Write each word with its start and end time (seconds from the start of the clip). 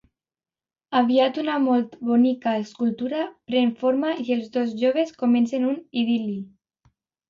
Aviat 0.99 1.37
una 1.41 1.57
molt 1.65 1.93
bonica 2.09 2.55
escultura 2.63 3.23
pren 3.53 3.77
forma 3.85 4.17
i 4.27 4.29
els 4.41 4.53
dos 4.59 4.77
joves 4.85 5.17
comencen 5.25 5.73
un 5.75 5.83
idil·li. 6.07 6.39